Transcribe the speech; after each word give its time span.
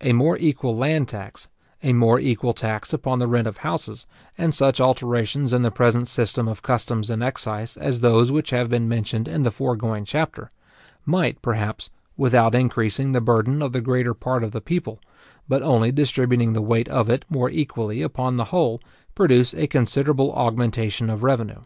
A 0.00 0.12
more 0.12 0.38
equal 0.38 0.76
land 0.76 1.08
tax, 1.08 1.48
a 1.82 1.92
more 1.92 2.20
equal 2.20 2.52
tax 2.52 2.92
upon 2.92 3.18
the 3.18 3.26
rent 3.26 3.48
of 3.48 3.56
houses, 3.56 4.06
and 4.38 4.54
such 4.54 4.80
alterations 4.80 5.52
in 5.52 5.62
the 5.62 5.72
present 5.72 6.06
system 6.06 6.46
of 6.46 6.62
customs 6.62 7.10
and 7.10 7.20
excise 7.20 7.76
as 7.76 8.00
those 8.00 8.30
which 8.30 8.50
have 8.50 8.70
been 8.70 8.88
mentioned 8.88 9.26
in 9.26 9.42
the 9.42 9.50
foregoing 9.50 10.04
chapter, 10.04 10.50
might, 11.04 11.42
perhaps, 11.42 11.90
without 12.16 12.54
increasing 12.54 13.10
the 13.10 13.20
burden 13.20 13.60
of 13.60 13.72
the 13.72 13.80
greater 13.80 14.14
part 14.14 14.44
of 14.44 14.52
the 14.52 14.60
people, 14.60 15.00
but 15.48 15.62
only 15.62 15.90
distributing 15.90 16.52
the 16.52 16.62
weight 16.62 16.88
of 16.88 17.10
it 17.10 17.24
more 17.28 17.50
equally 17.50 18.02
upon 18.02 18.36
the 18.36 18.44
whole, 18.54 18.80
produce 19.16 19.52
a 19.52 19.66
considerable 19.66 20.32
augmentation 20.32 21.10
of 21.10 21.24
revenue. 21.24 21.62